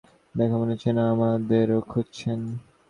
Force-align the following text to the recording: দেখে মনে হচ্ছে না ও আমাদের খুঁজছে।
দেখে 0.35 0.55
মনে 0.59 0.73
হচ্ছে 0.73 0.89
না 0.91 1.03
ও 1.05 1.13
আমাদের 1.13 1.67
খুঁজছে। 1.89 2.31